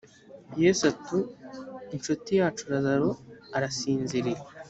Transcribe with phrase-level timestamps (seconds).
[0.63, 1.19] yesu ati
[1.95, 3.09] “incuti yacu lazaro
[3.55, 4.39] arasinziriye”